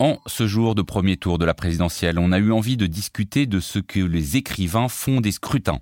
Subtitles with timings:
[0.00, 3.44] En ce jour de premier tour de la présidentielle, on a eu envie de discuter
[3.44, 5.78] de ce que les écrivains font des scrutins.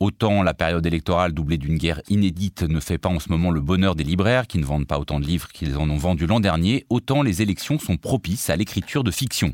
[0.00, 3.60] Autant la période électorale doublée d'une guerre inédite ne fait pas en ce moment le
[3.60, 6.40] bonheur des libraires qui ne vendent pas autant de livres qu'ils en ont vendu l'an
[6.40, 9.52] dernier, autant les élections sont propices à l'écriture de fiction.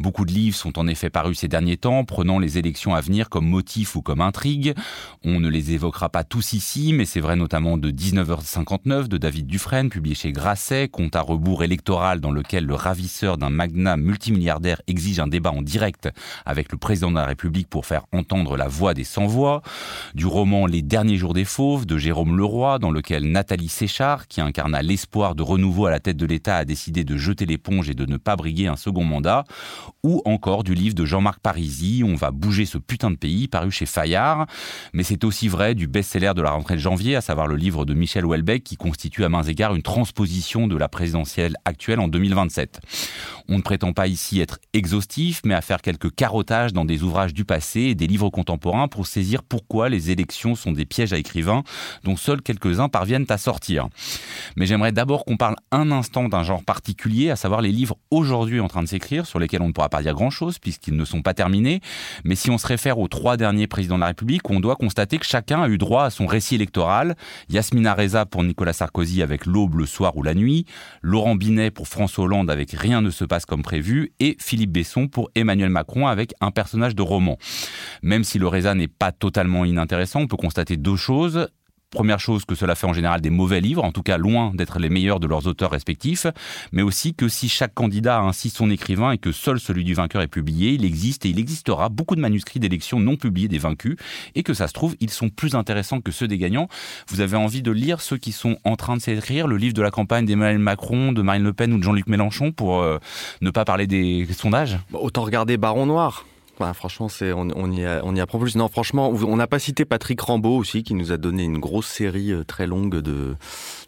[0.00, 3.28] Beaucoup de livres sont en effet parus ces derniers temps, prenant les élections à venir
[3.28, 4.74] comme motif ou comme intrigue.
[5.22, 9.46] On ne les évoquera pas tous ici, mais c'est vrai notamment de 19h59 de David
[9.46, 14.82] Dufresne, publié chez Grasset, compte à rebours électoral dans lequel le ravisseur d'un magnat multimilliardaire
[14.86, 16.08] exige un débat en direct
[16.44, 19.62] avec le président de la République pour faire entendre la voix des sans-voix,
[20.14, 24.40] du roman Les derniers jours des fauves de Jérôme Leroy, dans lequel Nathalie Séchard, qui
[24.40, 27.94] incarna l'espoir de renouveau à la tête de l'État, a décidé de jeter l'éponge et
[27.94, 29.44] de ne pas briguer un second mandat,
[30.02, 33.70] ou encore du livre de Jean-Marc Parisi, On va bouger ce putain de pays, paru
[33.70, 34.46] chez Fayard.
[34.92, 37.84] Mais c'est aussi vrai du best-seller de la rentrée de janvier, à savoir le livre
[37.84, 42.08] de Michel Houellebecq, qui constitue à mains égards une transposition de la présidentielle actuelle en
[42.08, 42.80] 2027.
[43.48, 47.34] On ne prétend pas ici être exhaustif, mais à faire quelques carottages dans des ouvrages
[47.34, 51.18] du passé et des livres contemporains pour saisir pourquoi les élections sont des pièges à
[51.18, 51.62] écrivains
[52.04, 53.88] dont seuls quelques-uns parviennent à sortir.
[54.56, 58.60] Mais j'aimerais d'abord qu'on parle un instant d'un genre particulier, à savoir les livres aujourd'hui
[58.60, 61.22] en train de s'écrire, sur lesquels on ne pourra pas dire grand-chose puisqu'ils ne sont
[61.22, 61.80] pas terminés.
[62.24, 65.18] Mais si on se réfère aux trois derniers présidents de la République, on doit constater
[65.18, 67.16] que chacun a eu droit à son récit électoral.
[67.48, 70.66] Yasmina Reza pour Nicolas Sarkozy avec L'aube, le soir ou la nuit,
[71.02, 75.08] Laurent Binet pour François Hollande avec Rien ne se passe comme prévu, et Philippe Besson
[75.08, 77.38] pour Emmanuel Macron avec un personnage de roman.
[78.02, 81.48] Même si le Reza n'est pas totalement inintéressant, on peut constater deux choses.
[81.96, 84.78] Première chose que cela fait en général des mauvais livres, en tout cas loin d'être
[84.78, 86.26] les meilleurs de leurs auteurs respectifs,
[86.70, 89.94] mais aussi que si chaque candidat a ainsi son écrivain et que seul celui du
[89.94, 93.56] vainqueur est publié, il existe et il existera beaucoup de manuscrits d'élections non publiés des
[93.56, 93.96] vaincus,
[94.34, 96.68] et que ça se trouve, ils sont plus intéressants que ceux des gagnants.
[97.08, 99.80] Vous avez envie de lire ceux qui sont en train de s'écrire, le livre de
[99.80, 102.98] la campagne d'Emmanuel Macron, de Marine Le Pen ou de Jean-Luc Mélenchon, pour euh,
[103.40, 104.78] ne pas parler des sondages?
[104.92, 106.26] Autant regarder Baron Noir
[106.74, 108.56] franchement, c'est on, on, y a, on y apprend plus.
[108.56, 111.86] Non, franchement, on n'a pas cité Patrick Rambaud aussi, qui nous a donné une grosse
[111.86, 113.36] série euh, très longue de,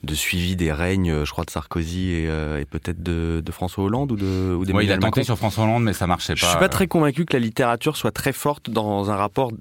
[0.02, 3.52] de suivi des règnes, euh, je crois, de Sarkozy et, euh, et peut-être de, de,
[3.52, 6.34] François Hollande ou de ou ouais, il a tenté sur François Hollande, mais ça marchait
[6.34, 6.40] pas.
[6.40, 9.52] Je suis pas très convaincu que la littérature soit très forte dans un rapport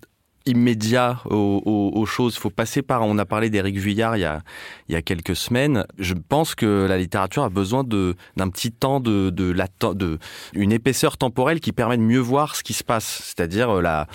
[0.47, 2.35] immédiat aux, choses.
[2.35, 3.01] Il faut passer par.
[3.03, 4.41] On a parlé d'Éric Vuillard il y a
[4.89, 5.85] il y a quelques semaines.
[5.99, 9.53] Je pense que la littérature a besoin de d'un petit temps de de,
[9.93, 10.19] de
[10.53, 14.07] une épaisseur temporelle qui permet de mieux voir ce qui se passe, c'est-à-dire euh, la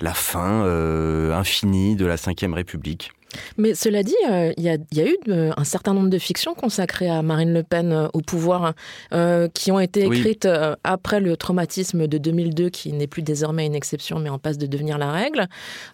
[0.00, 3.12] la fin euh, infinie de la Ve République.
[3.56, 5.16] Mais cela dit, euh, il y, a, eu
[5.56, 8.74] un certain nombre de fictions consacrées à Marine Le Pen euh, au pouvoir
[9.12, 10.48] euh, qui ont été écrites
[10.84, 14.66] après le traumatisme de 2002, qui n'est plus désormais une exception, mais en passe de
[14.66, 15.46] devenir la règle.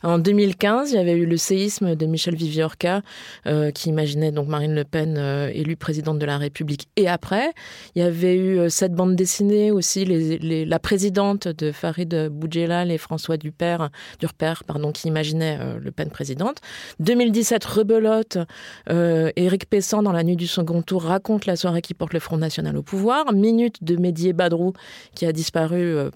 [0.02, 3.02] En 2015, il y avait eu le séisme de Michel Viviorca,
[3.74, 5.16] qui imaginait donc Marine Le Pen
[5.52, 6.88] élue présidente de la République.
[6.96, 7.52] Et après,
[7.94, 12.98] il y avait eu cette bande dessinée aussi, les, la présidente de Farid Boudjelal et
[12.98, 16.60] François Dupère, Durper, pardon, qui imaginait Le Pen présidente.
[17.28, 18.38] 2017, rebelote.
[18.90, 22.20] Euh, Éric Pessan, dans la nuit du second tour, raconte la soirée qui porte le
[22.20, 23.32] Front National au pouvoir.
[23.32, 24.72] Minute de Mehdi Badrou,
[25.14, 26.10] qui a disparu, euh,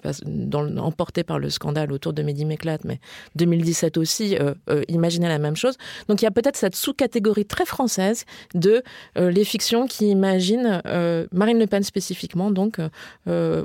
[0.78, 2.98] emporté par le scandale autour de Mehdi Méclat, mais
[3.36, 5.76] 2017 aussi, euh, euh, la même chose.
[6.08, 8.24] Donc il y a peut-être cette sous-catégorie très française
[8.54, 8.82] de
[9.18, 10.80] euh, les fictions qui imaginent
[11.32, 12.78] Marine Le Pen spécifiquement, donc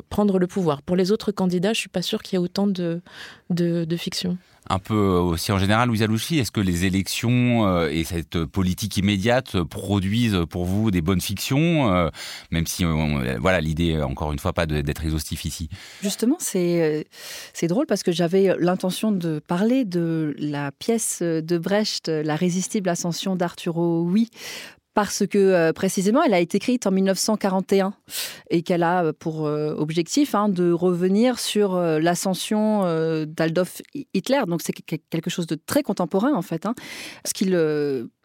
[0.10, 0.82] prendre le pouvoir.
[0.82, 3.02] Pour les autres candidats, je suis pas sûre qu'il y ait autant de,
[3.50, 3.98] de,
[4.70, 8.98] un peu aussi en général, Louise Alouchi, est-ce que les élections euh, et cette politique
[8.98, 12.10] immédiate produisent pour vous des bonnes fictions, euh,
[12.52, 12.84] même si
[13.40, 15.70] voilà l'idée encore une fois pas d'être exhaustif ici.
[16.02, 17.04] Justement, c'est euh,
[17.54, 22.90] c'est drôle parce que j'avais l'intention de parler de la pièce de Brecht, La résistible
[22.90, 24.30] ascension d'Arturo Oui,
[24.98, 27.94] parce que euh, précisément, elle a été écrite en 1941
[28.50, 32.82] et qu'elle a euh, pour euh, objectif hein, de revenir sur l'ascension
[33.28, 33.84] d'Adolf
[34.16, 34.42] Hitler.
[34.48, 36.66] Donc c'est quelque chose de très contemporain en fait.
[36.66, 36.74] Hein.
[37.28, 37.56] Ce qu'il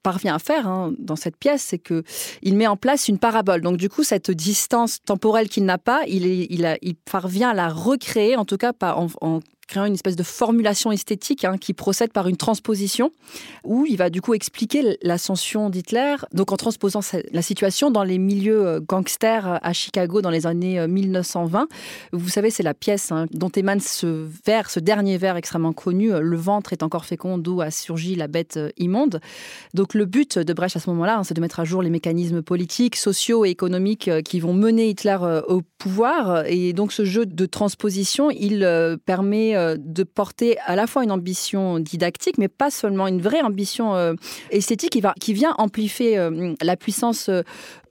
[0.02, 2.04] parvient à faire hein, dans cette pièce, c'est que
[2.40, 3.60] il met en place une parabole.
[3.60, 8.46] Donc du coup, cette distance temporelle qu'il n'a pas, il, parvient à la recréer, en
[8.46, 9.40] tout cas en
[9.72, 13.10] créant une espèce de formulation esthétique hein, qui procède par une transposition,
[13.64, 17.00] où il va du coup expliquer l'ascension d'Hitler, donc en transposant
[17.32, 21.62] la situation dans les milieux euh, gangsters à Chicago dans les années 1920.
[21.62, 21.66] Euh,
[22.12, 26.12] Vous savez, c'est la pièce hein, dont émane ce vers, ce dernier vers extrêmement connu,
[26.12, 29.20] euh, Le ventre est encore fécond, d'où a surgi la bête immonde.
[29.72, 31.88] Donc le but de Brecht à ce moment-là, hein, c'est de mettre à jour les
[31.88, 35.16] mécanismes politiques, sociaux et économiques qui vont mener Hitler
[35.48, 36.44] au pouvoir.
[36.46, 38.66] Et donc ce jeu de transposition, il
[39.06, 44.16] permet de porter à la fois une ambition didactique, mais pas seulement une vraie ambition
[44.50, 46.28] esthétique qui, vient amplifier
[46.60, 47.30] la puissance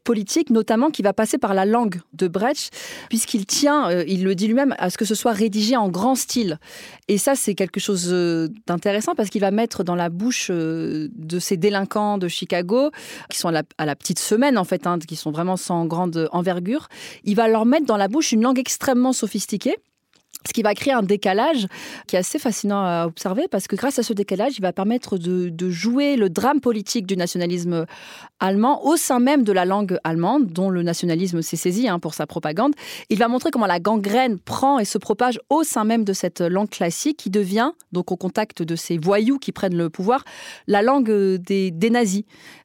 [0.03, 2.71] politique, notamment qui va passer par la langue de Brecht,
[3.09, 6.15] puisqu'il tient, euh, il le dit lui-même, à ce que ce soit rédigé en grand
[6.15, 6.59] style.
[7.07, 11.09] Et ça, c'est quelque chose euh, d'intéressant parce qu'il va mettre dans la bouche euh,
[11.15, 12.91] de ces délinquants de Chicago,
[13.29, 16.87] qui sont à la, petite semaine en fait, hein, qui sont vraiment sans grande envergure,
[17.23, 19.77] il va leur mettre dans la bouche une langue extrêmement sophistiquée
[20.47, 21.67] ce qui va créer un décalage
[22.07, 25.17] qui est assez fascinant à observer parce que grâce à ce décalage, il va permettre
[25.17, 27.85] de, jouer le drame politique du nationalisme
[28.39, 32.13] allemand au sein même de la langue allemande, dont le nationalisme s'est saisi hein, pour
[32.13, 32.73] sa propagande.
[33.09, 36.41] Il va montrer comment la gangrène prend et se propage au sein même de cette
[36.41, 40.23] langue classique qui devient, donc au contact de ces voyous qui prennent le pouvoir,
[40.67, 42.23] la langue des, des nazis.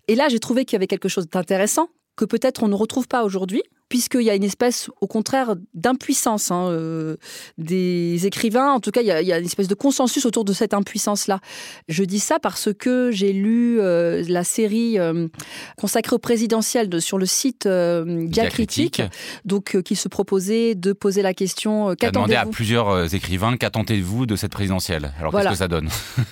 [0.08, 3.06] Et là, j'ai trouvé qu'il y avait quelque chose d'intéressant que peut-être on ne retrouve
[3.06, 7.16] pas aujourd'hui, puisqu'il y a une espèce, au contraire, d'impuissance hein, euh,
[7.58, 8.72] des écrivains.
[8.72, 11.40] En tout cas, il y, a, une espèce de consensus autour de cette impuissance-là.
[11.88, 15.28] Je dis ça parce que j'ai lu euh, la série euh,
[15.76, 19.02] consacrée au présidentiel sur le site Diacritique,
[19.44, 21.88] donc qui se proposait de poser la question.
[21.88, 25.12] A demandé à plusieurs écrivains qu'attendez-vous de cette présidentielle?
[25.18, 25.88] Alors qu'est-ce que ça donne?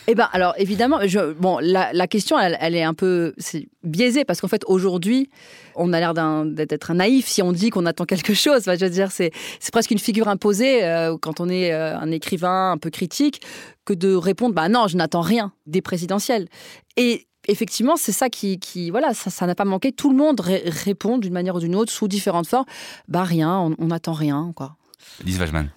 [0.06, 3.34] Eh ben, alors évidemment, je, bon, la, question, elle, elle, est un peu
[3.84, 5.30] biaisée parce qu'en fait, aujourd'hui,
[5.76, 8.62] on a l'air d'être un naïf si on dit qu'on attend quelque chose.
[8.64, 9.32] je veux dire, c'est
[9.72, 13.40] presque une figure imposée euh, quand on est euh, un écrivain un peu critique
[13.84, 16.48] que de répondre bah non, je n'attends rien des présidentielles.
[16.96, 18.58] Et effectivement, c'est ça qui,
[18.90, 19.92] voilà, ça n'a pas manqué.
[19.92, 22.66] Tout le monde répond d'une manière ou d'une autre, sous différentes formes.
[23.08, 24.76] Bah rien, on n'attend rien, quoi.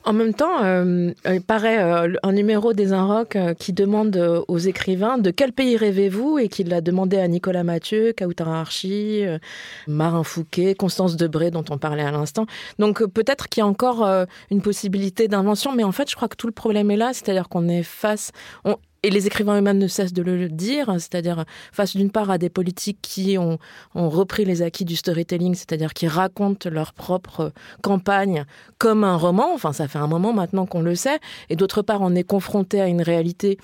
[0.04, 4.58] En même temps, euh, il paraît euh, un numéro des Inrocks euh, qui demande aux
[4.58, 9.24] écrivains de quel pays rêvez-vous et qu'il l'a demandé à Nicolas Mathieu, Kautar Archie,
[9.88, 12.46] Marin Fouquet, Constance Debré dont on parlait à l'instant.
[12.80, 14.08] Donc peut-être qu'il y a encore
[14.50, 17.50] une possibilité d'invention, mais en fait je crois que tout le problème est là, c'est-à-dire
[17.50, 18.32] qu'on est face,
[19.08, 22.50] et les écrivains eux-mêmes ne cessent de le dire, c'est-à-dire face d'une part à des
[22.50, 23.58] politiques qui ont,
[23.96, 28.44] repris les acquis du storytelling, c'est-à-dire qui racontent leur propre campagne
[28.80, 31.20] comme un roman, enfin ça fait un moment maintenant qu'on le sait,
[31.50, 33.58] et d'autre part on est confronté à une réalité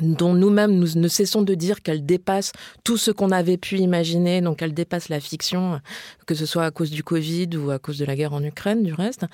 [0.00, 2.52] dont nous-mêmes nous ne cessons de dire qu'elle dépasse
[2.84, 5.80] tout ce qu'on avait pu imaginer, donc elle dépasse la fiction,
[6.26, 8.82] que ce soit à cause du Covid ou à cause de la guerre en Ukraine,
[8.82, 9.26] du reste.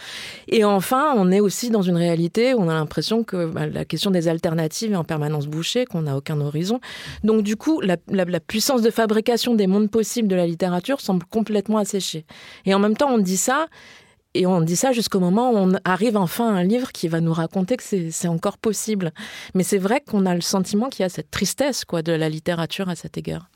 [0.48, 3.84] Et enfin, on est aussi dans une réalité où on a l'impression que bah, la
[3.84, 6.80] question des alternatives est en permanence bouchée, qu'on n'a aucun horizon.
[7.22, 11.26] Donc du coup, la, la puissance de fabrication des mondes possibles de la littérature semble
[11.26, 12.24] complètement asséchée.
[12.64, 13.66] Et en même temps, on dit ça,
[14.36, 17.20] et on dit ça jusqu'au moment où on arrive enfin à un livre qui va
[17.20, 19.12] nous raconter que c'est encore possible.
[19.54, 22.28] Mais c'est vrai qu'on a le sentiment qu'il y a cette tristesse quoi, de la
[22.28, 23.48] littérature à cet égard.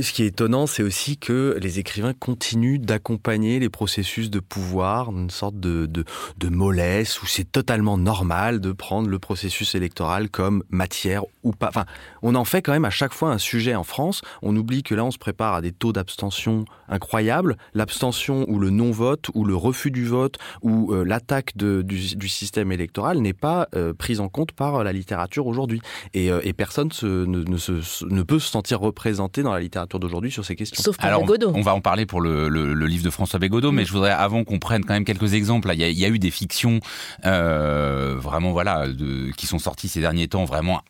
[0.00, 5.10] Ce qui est étonnant, c'est aussi que les écrivains continuent d'accompagner les processus de pouvoir,
[5.10, 6.04] une sorte de,
[6.48, 11.68] mollesse où c'est totalement normal de prendre le processus électoral comme matière ou pas.
[11.68, 11.84] Enfin,
[12.22, 14.22] on en fait quand même à chaque fois un sujet en France.
[14.42, 17.56] On oublie que là, on se prépare à des taux d'abstention incroyables.
[17.74, 23.18] L'abstention ou le non-vote ou le refus du vote ou euh, l'attaque du, système électoral
[23.18, 25.80] n'est pas euh, prise en compte par la littérature aujourd'hui.
[26.14, 30.82] Et, euh, personne ne peut se sentir représenté dans la littérature d'aujourd'hui sur ces questions.
[30.82, 31.24] Sauf pour Alors,
[31.54, 32.48] On va en parler pour le,
[32.86, 33.86] livre de François Bégodeau, mais mm.
[33.86, 35.70] je voudrais avant qu'on prenne quand même quelques exemples.
[35.72, 36.80] Il y a, eu des fictions
[37.24, 40.80] euh, vraiment voilà de, qui sont sorties ces derniers temps vraiment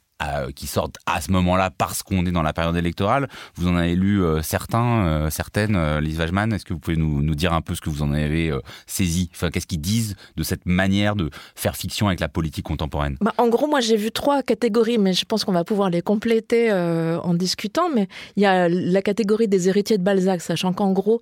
[0.55, 3.29] qui sortent à ce moment-là parce qu'on est dans la période électorale.
[3.55, 6.53] Vous en avez lu euh, certains, euh, certaines, euh, Lise Wajman.
[6.53, 8.53] Est-ce que vous pouvez nous, dire un peu ce que vous en avez
[8.87, 9.31] saisi?
[9.35, 13.17] Enfin, Qu'est-ce qu'ils disent de cette manière de faire fiction avec la politique contemporaine?
[13.21, 16.03] Bah, En gros, moi j'ai vu trois catégories, mais je pense qu'on va pouvoir les
[16.03, 17.89] compléter en discutant.
[17.95, 21.21] Mais il y a la catégorie des héritiers de Balzac, sachant qu'en gros,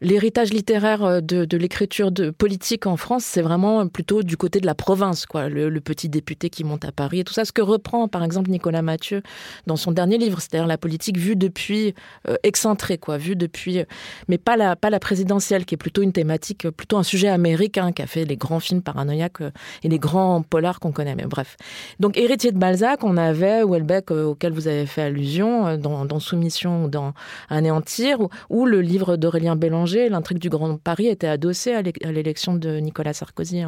[0.00, 4.66] L'héritage littéraire euh, de, l'écriture de politique en France, c'est vraiment plutôt du côté de
[4.66, 5.48] la province, quoi.
[5.48, 7.44] Le, petit député qui monte à Paris et tout ça.
[7.44, 9.22] Ce que reprend, par exemple, Nicolas Mathieu
[9.66, 11.94] dans son dernier livre, c'est-à-dire la politique vue depuis
[12.28, 13.84] euh, excentrée, quoi, vue depuis, euh,
[14.28, 17.92] mais pas la pas la présidentielle, qui est plutôt une thématique, plutôt un sujet américain,
[17.92, 19.42] qui a fait les grands films paranoïaques
[19.82, 21.14] et les grands polars qu'on connaît.
[21.14, 21.56] Mais bref.
[22.00, 26.88] Donc héritier de Balzac, on avait Houellebecq auquel vous avez fait allusion dans, Soumission ou
[26.88, 27.12] dans
[27.48, 28.18] Anéantir,
[28.50, 33.62] ou, le livre d'Aurélien L'intrigue du Grand Paris était adossée à l'élection de Nicolas Sarkozy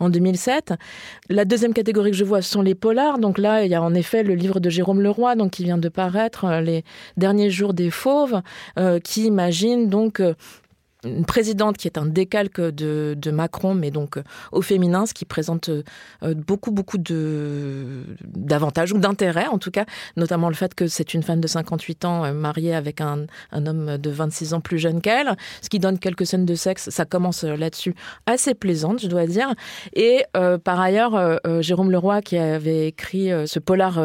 [0.00, 0.74] en 2007.
[1.28, 3.18] La deuxième catégorie que je vois, sont les polars.
[3.18, 5.78] Donc là, il y a en effet le livre de Jérôme Leroy, donc qui vient
[5.78, 6.84] de paraître, euh, Les
[7.16, 8.42] derniers jours des fauves,
[8.78, 10.34] euh, qui imagine donc euh,
[11.04, 15.24] une présidente qui est un décalque de, Macron, mais donc euh, au féminin, ce qui
[15.24, 15.82] présente euh,
[16.34, 19.84] beaucoup, beaucoup de, d'avantages ou d'intérêts, en tout cas,
[20.16, 23.98] notamment le fait que c'est une femme de 58 ans euh, mariée avec un, homme
[23.98, 27.44] de 26 ans plus jeune qu'elle, ce qui donne quelques scènes de sexe, ça commence
[27.44, 27.94] là-dessus,
[28.26, 29.54] assez plaisante, je dois dire.
[29.94, 33.98] Et euh, par ailleurs, euh, Jérôme Leroy, qui avait écrit ce polar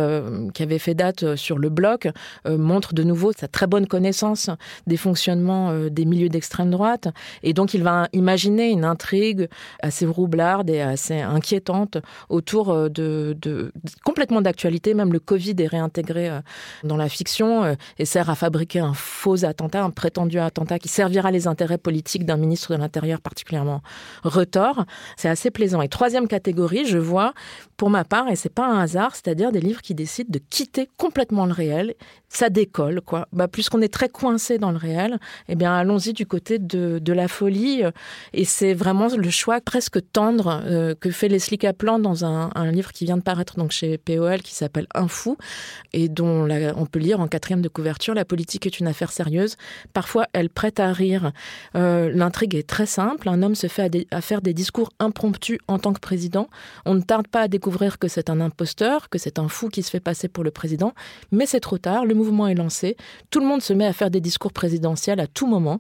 [0.54, 2.08] qui avait fait date sur le bloc,
[2.48, 4.50] montre de nouveau sa très bonne connaissance
[4.88, 6.93] des fonctionnements des milieux d'extrême droite
[7.42, 9.48] et donc, il va imaginer une intrigue
[9.82, 11.98] assez roublarde et assez inquiétante
[12.30, 13.72] autour euh, de,
[14.04, 14.94] complètement d'actualité.
[14.94, 16.40] Même le Covid est réintégré euh,
[16.84, 20.90] dans la fiction euh, et sert à fabriquer un faux attentat, un prétendu attentat qui
[20.90, 23.82] servira les intérêts politiques d'un ministre de l'Intérieur particulièrement
[24.24, 24.86] retors.
[25.18, 25.82] C'est assez plaisant.
[25.82, 27.34] Et troisième catégorie, je vois,
[27.78, 30.90] pour ma part, et c'est pas un hasard, c'est-à-dire des livres qui décident de quitter
[30.98, 31.96] complètement le réel.
[32.34, 33.28] Ça décolle, quoi.
[33.32, 37.14] Bah, puisqu'on est très coincé dans le réel, eh bien, allons-y du côté de de,
[37.14, 37.84] la folie.
[38.34, 42.92] Et c'est vraiment le choix presque tendre euh, que fait Leslie Kaplan dans un, livre
[42.92, 45.38] qui vient de paraître donc chez POL qui s'appelle Un fou
[45.92, 49.58] et dont on peut lire en quatrième de couverture La politique est une affaire sérieuse.
[49.94, 51.32] Parfois, elle prête à rire.
[51.76, 53.30] Euh, l'intrigue est très simple.
[53.30, 56.50] Un homme se fait à, faire des discours impromptus en tant que président.
[56.86, 59.84] On ne tarde pas à découvrir que c'est un imposteur, que c'est un fou qui
[59.84, 60.94] se fait passer pour le président.
[61.32, 62.06] Mais c'est trop tard.
[62.06, 62.96] Le mouvement est lancé.
[63.30, 65.80] Tout le monde se met à faire des discours présidentiels à tout moment.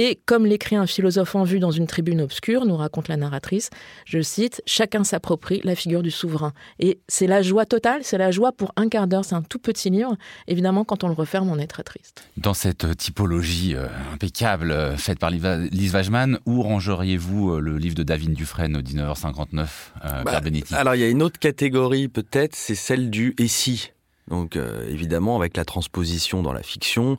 [0.00, 3.68] Et comme l'écrit un philosophe en vue dans une tribune obscure, nous raconte la narratrice,
[4.04, 6.52] je cite, Chacun s'approprie la figure du souverain.
[6.78, 9.58] Et c'est la joie totale, c'est la joie pour un quart d'heure, c'est un tout
[9.58, 10.16] petit livre.
[10.46, 12.22] Évidemment, quand on le referme, on est très triste.
[12.36, 17.96] Dans cette typologie euh, impeccable euh, faite par Lise Wajman, où rangeriez-vous euh, le livre
[17.96, 23.10] de David Dufresne, 1959, bah, Alors, il y a une autre catégorie peut-être, c'est celle
[23.10, 23.90] du «et si».
[24.28, 27.16] Donc euh, évidemment avec la transposition dans la fiction.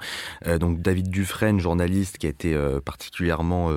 [0.48, 3.70] Euh, donc David Dufresne, journaliste qui a été euh, particulièrement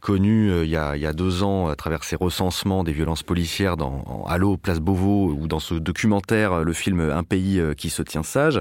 [0.00, 3.22] connu il y, a, il, y a, deux ans à travers ses recensements des violences
[3.22, 7.90] policières dans en Allo, Place Beauvau ou dans ce documentaire, le film Un pays qui
[7.90, 8.60] se tient sage.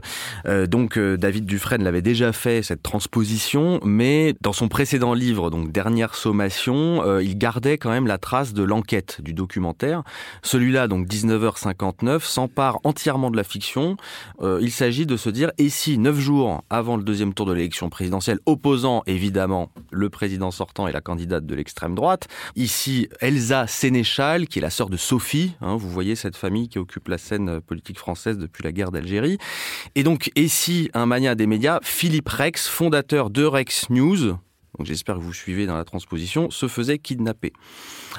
[0.68, 6.16] donc David Dufresne l'avait déjà fait cette transposition, mais dans son précédent livre, donc Dernière
[6.16, 10.04] sommation, il gardait quand même la trace de l'enquête du documentaire.
[10.42, 13.98] Celui-là, donc 19h59, s'empare entièrement de la fiction
[14.42, 17.90] euh, il s'agit de se dire, et neuf jours avant le deuxième tour de l'élection
[17.90, 24.48] présidentielle, opposant évidemment le président sortant et la candidate de l'extrême droite, ici Elsa Sénéchal,
[24.48, 27.62] qui est la sœur de Sophie, hein, vous voyez cette famille qui occupe la scène
[27.62, 29.38] politique française depuis la guerre d'Algérie,
[29.96, 34.38] et donc, et si un mania des médias, Philippe Rex, fondateur de Rex News,
[34.80, 37.52] donc j'espère que vous suivez dans la transposition, se faisait kidnapper.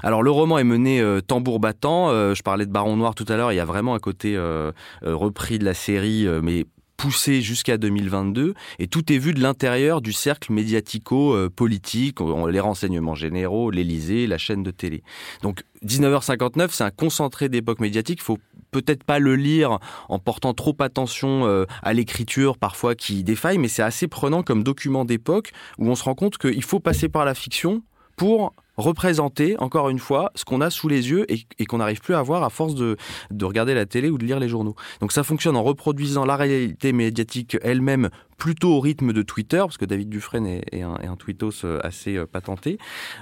[0.03, 3.25] Alors le roman est mené euh, tambour battant, euh, je parlais de Baron Noir tout
[3.29, 4.71] à l'heure, il y a vraiment un côté euh,
[5.03, 6.67] repris de la série, mais
[6.99, 12.19] poussé jusqu'à 2022 et tout est vu de l'intérieur du cercle médiatico-politique,
[12.51, 15.03] les renseignements généraux, l'Elysée, la chaîne de télé.
[15.43, 18.39] Donc 19h59, c'est un concentré d'époque médiatique, faut
[18.71, 23.69] peut-être pas le lire en portant trop attention euh, à l'écriture parfois qui défaille, mais
[23.69, 27.25] c'est assez prenant comme document d'époque où on se rend compte qu'il faut passer par
[27.25, 27.83] la fiction
[28.17, 32.15] pour représenter, encore une fois, ce qu'on a sous les yeux et, qu'on n'arrive plus
[32.15, 32.97] à voir à force de,
[33.31, 34.75] de regarder la télé ou de lire les journaux.
[35.01, 38.11] Donc ça fonctionne en reproduisant la réalité médiatique elle-même
[38.41, 41.79] plutôt au rythme de Twitter, parce que David Dufresne est, un, est un, tweetos euh,
[41.85, 42.79] assez euh, patenté.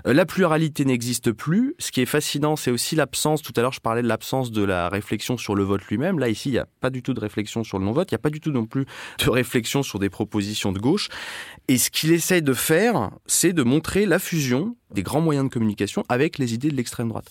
[0.07, 1.75] Euh, la pluralité n'existe plus.
[1.81, 4.63] Ce qui est fascinant, c'est aussi l'absence, tout à l'heure je parlais de l'absence de
[4.63, 6.21] la réflexion sur le vote lui-même.
[6.21, 8.19] Là, ici, il n'y a pas du tout de réflexion sur le non-vote, il n'y
[8.19, 8.87] a pas du tout non plus
[9.19, 11.09] de réflexion sur des propositions de gauche.
[11.67, 15.53] Et ce qu'il essaye de faire, c'est de montrer la fusion des grands moyens de
[15.53, 17.29] communication avec les idées de l'extrême droite.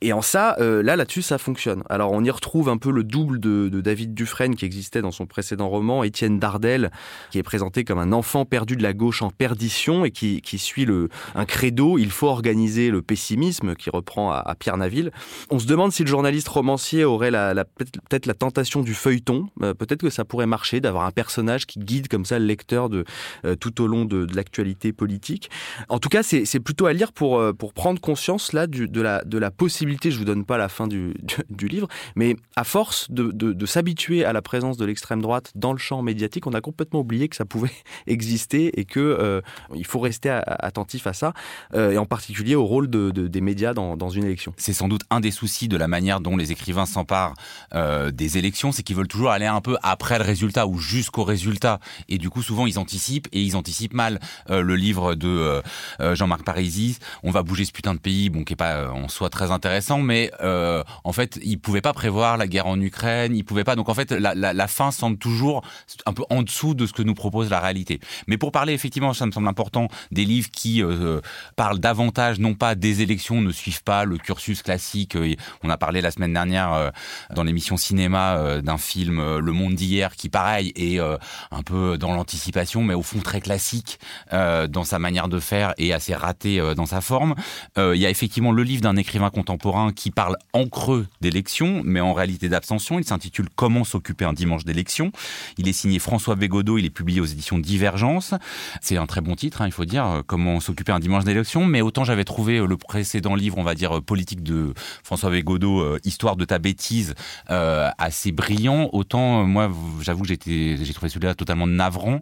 [0.00, 1.82] Et en ça, euh, là, là-dessus, ça fonctionne.
[1.90, 5.26] Alors, on y retrouve un peu le double de, David Dufresne qui existait dans son
[5.26, 6.92] précédent roman, Étienne Dardel,
[7.32, 10.86] qui est présenté comme un enfant perdu de la gauche en perdition et qui, suit
[11.34, 15.10] un credo, il faut organiser le pessimisme, qui reprend à, Pierre Naville.
[15.50, 19.48] On se demande si le journaliste romancier aurait peut-être la tentation du feuilleton.
[19.62, 22.88] Euh, peut-être que ça pourrait marcher d'avoir un personnage qui guide comme ça le lecteur
[22.88, 23.04] de,
[23.44, 25.50] euh, tout au long de, l'actualité politique.
[25.88, 27.42] En tout cas, c'est plutôt à lire pour,
[27.74, 31.14] prendre conscience là de la possibilité je vous donne pas la fin du,
[31.60, 36.02] livre, mais à force de, s'habituer à la présence de l'extrême droite dans le champ
[36.02, 37.70] médiatique, on a complètement oublié que ça pouvait
[38.06, 39.40] exister et que euh,
[39.84, 41.32] faut rester attentif à ça,
[41.74, 44.54] euh, et en particulier au rôle de, des médias dans, une élection.
[44.56, 47.34] C'est sans doute un des soucis de la manière dont les écrivains s'emparent
[47.74, 51.24] euh, des élections, c'est qu'ils veulent toujours aller un peu après le résultat ou jusqu'au
[51.24, 54.20] résultat, et du coup souvent ils anticipent et ils anticipent mal.
[54.48, 55.62] le livre de
[56.00, 59.30] Jean-Marc Parisi, on va bouger ce putain de pays, bon qui est pas en soi
[59.30, 63.44] très intéressant mais euh, en fait, il pouvait pas prévoir la guerre en Ukraine, il
[63.44, 63.76] pouvait pas.
[63.76, 65.62] Donc en fait, la, fin semble toujours
[66.06, 68.00] un peu en dessous de ce que nous propose la réalité.
[68.26, 71.20] Mais pour parler effectivement, ça me semble important, des livres qui euh,
[71.56, 75.16] parlent davantage, non pas des élections, ne suivent pas le cursus classique.
[75.62, 76.90] On a parlé la semaine dernière euh,
[77.34, 82.14] dans l'émission cinéma euh, d'un film Le Monde d'hier qui, pareil, est un peu dans
[82.14, 83.98] l'anticipation, mais au fond très classique
[84.32, 87.34] dans sa manière de faire et assez raté dans sa forme.
[87.76, 92.00] Il y a effectivement le livre d'un écrivain contemporain qui parle en creux d'élection, mais
[92.00, 92.98] en réalité d'abstention.
[92.98, 95.12] Il s'intitule Comment s'occuper un dimanche d'élection.
[95.56, 98.34] Il est signé François Bégodeau, il est publié aux éditions Divergence.
[98.80, 101.64] C'est un très bon titre, hein, il faut dire, Comment s'occuper un dimanche d'élection.
[101.64, 105.98] Mais autant j'avais trouvé le précédent livre, on va dire, politique de François Bégodeau, euh,
[106.04, 107.14] Histoire de ta bêtise,
[107.50, 109.70] euh, assez brillant, autant moi,
[110.00, 112.20] j'avoue que j'ai trouvé celui-là totalement navrant,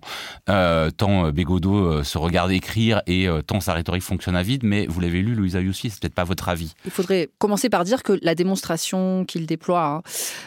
[0.48, 4.62] euh, tant Bégodeau se regarde écrire et tant sa rhétorique fonctionne à vide.
[4.64, 6.74] Mais vous l'avez lu, Louisa Youssi, c'est peut-être pas votre avis.
[6.84, 10.02] Il faudrait commencer par dire que la démonstration qu'il déploie,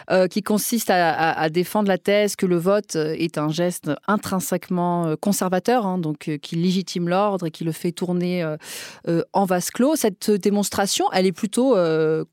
[0.08, 5.86] hein, qui consiste à, défendre la thèse que le vote est un geste intrinsèquement conservateur,
[5.86, 8.44] hein, donc qui légitime l'ordre et qui le fait tourner
[9.32, 11.76] en vase clos, cette démonstration, elle est plutôt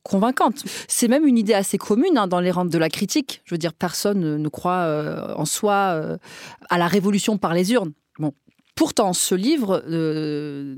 [0.04, 0.64] convaincante.
[0.88, 3.42] C'est même une idée assez commune hein, dans les rangs de la critique.
[3.46, 6.18] Je veux dire, personne ne croit en soi
[6.70, 7.94] à la révolution par les urnes.
[8.20, 8.34] Bon,
[8.78, 10.76] Pourtant, ce livre euh,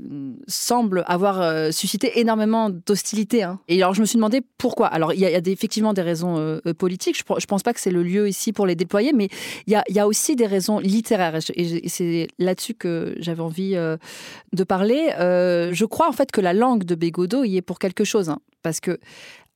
[0.48, 3.42] semble avoir euh, suscité énormément d'hostilité.
[3.42, 3.60] Hein.
[3.68, 4.86] Et alors, je me suis demandé pourquoi.
[4.86, 7.18] Alors, il y a, effectivement des raisons euh, politiques.
[7.18, 9.28] Je ne pense pas que c'est le lieu ici pour les déployer, mais
[9.66, 11.38] il y a, aussi des raisons littéraires.
[11.54, 15.10] Et, c'est là-dessus que j'avais envie de parler.
[15.18, 18.30] je crois en fait que la langue de Bégodeau y est pour quelque chose.
[18.30, 18.40] Hein.
[18.62, 18.98] parce que,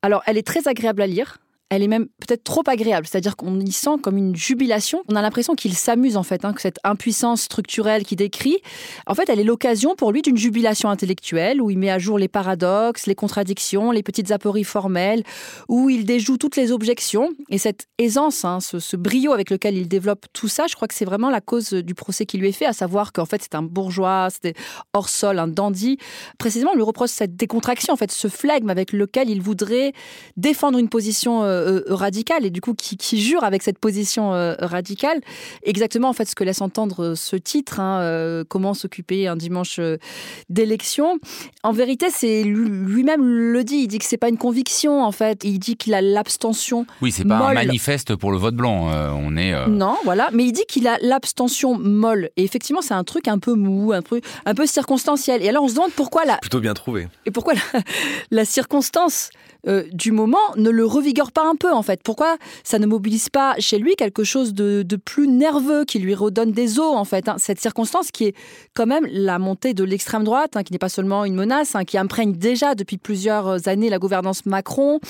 [0.03, 1.39] alors, elle est très agréable à lire
[1.71, 3.07] elle est même peut-être trop agréable.
[3.07, 5.03] C'est-à-dire qu'on y sent comme une jubilation.
[5.09, 8.59] On a l'impression qu'il s'amuse en fait, hein, que cette impuissance structurelle qu'il décrit,
[9.07, 12.19] en fait, elle est l'occasion pour lui d'une jubilation intellectuelle où il met à jour
[12.19, 15.23] les paradoxes, les contradictions, les petites apories formelles,
[15.69, 17.31] où il déjoue toutes les objections.
[17.49, 20.95] Et cette aisance, hein, ce, brio avec lequel il développe tout ça, je crois que
[20.95, 23.55] c'est vraiment la cause du procès qui lui est fait, à savoir qu'en fait c'est
[23.55, 24.55] un bourgeois, c'était
[24.93, 25.99] hors sol, un dandy.
[26.39, 29.93] Précisément, on lui reproche cette décontraction, en fait, ce flegme avec lequel il voudrait
[30.37, 34.35] défendre une position euh, euh, euh, radical et du coup qui, jure avec cette position
[34.35, 35.21] euh, radicale.
[35.63, 39.81] Exactement en fait ce que laisse entendre ce titre hein, comment s'occuper un dimanche
[40.49, 41.19] d'élection.
[41.63, 43.83] En vérité c'est lui-même le dit.
[43.85, 45.45] Il dit que c'est pas une conviction en fait.
[45.45, 49.37] Il dit qu'il a l'abstention oui c'est pas un manifeste pour le vote blanc on
[49.37, 50.31] est non voilà.
[50.33, 52.31] Mais il dit qu'il a l'abstention molle.
[52.37, 55.43] Et effectivement c'est un truc un peu mou un peu un peu circonstanciel.
[55.43, 57.09] Et alors on se demande pourquoi la plutôt bien trouvé.
[57.27, 57.55] Et pourquoi
[58.31, 59.31] la circonstance
[59.67, 63.29] euh, du moment ne le revigore pas un peu en fait Pourquoi ça ne mobilise
[63.29, 67.29] pas chez lui quelque chose de, plus nerveux qui lui redonne des os en fait
[67.29, 67.37] hein?
[67.39, 68.35] Cette circonstance qui est
[68.75, 71.85] quand même la montée de l'extrême droite, hein, qui n'est pas seulement une menace, hein,
[71.85, 75.01] qui imprègne déjà depuis plusieurs années la gouvernance Macron.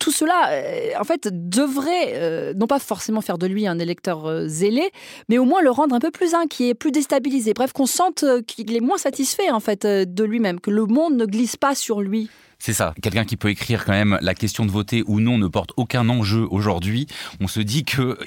[0.00, 4.46] Tout cela, euh, en fait, devrait euh, non pas forcément faire de lui un électeur
[4.46, 4.90] zélé,
[5.28, 7.54] mais au moins le rendre un peu plus inquiet, plus déstabilisé.
[7.54, 11.26] Bref, qu'on sente qu'il est moins satisfait en fait de lui-même, que le monde ne
[11.26, 12.28] glisse pas sur lui.
[12.58, 12.92] C'est ça.
[13.00, 16.08] Quelqu'un qui peut écrire quand même la question de voter ou non ne porte aucun
[16.08, 17.06] enjeu aujourd'hui.
[17.40, 18.18] On se dit que,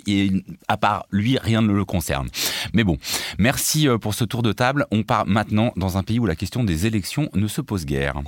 [0.68, 2.30] à part lui, rien ne le concerne.
[2.74, 2.98] Mais bon,
[3.38, 4.86] merci euh, pour ce tour de table.
[4.92, 8.22] On part maintenant dans un pays où la question des élections ne se pose guère.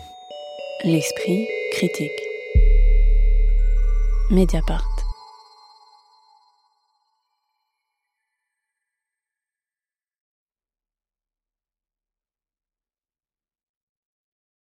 [0.83, 2.11] L'esprit critique.
[4.29, 4.92] Mediapart.